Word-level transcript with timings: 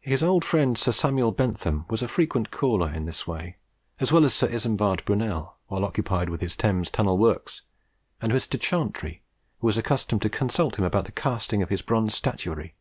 His 0.00 0.22
old 0.22 0.46
friend 0.46 0.78
Sir 0.78 0.92
Samuel 0.92 1.30
Bentham 1.30 1.84
was 1.90 2.00
a 2.00 2.08
frequent 2.08 2.50
caller 2.50 2.90
in 2.90 3.04
this 3.04 3.26
way, 3.26 3.58
as 4.00 4.10
well 4.10 4.24
as 4.24 4.32
Sir 4.32 4.48
Isambard 4.48 5.04
Brunel 5.04 5.58
while 5.66 5.84
occupied 5.84 6.30
with 6.30 6.40
his 6.40 6.56
Thames 6.56 6.88
Tunnel 6.88 7.18
works 7.18 7.60
and 8.22 8.32
Mr. 8.32 8.58
Chantrey, 8.58 9.20
who 9.60 9.66
was 9.66 9.76
accustomed 9.76 10.22
to 10.22 10.30
consult 10.30 10.78
him 10.78 10.86
about 10.86 11.04
the 11.04 11.12
casting 11.12 11.62
of 11.62 11.68
his 11.68 11.82
bronze 11.82 12.14
statuary. 12.14 12.76